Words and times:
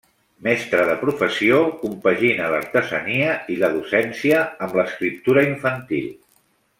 Mestre 0.45 0.85
de 0.91 0.95
professió, 1.01 1.59
compagina 1.83 2.49
l'artesania 2.53 3.35
i 3.57 3.61
la 3.65 3.71
docència 3.77 4.41
amb 4.69 4.79
l'escriptura 4.81 5.45
infantil. 5.53 6.09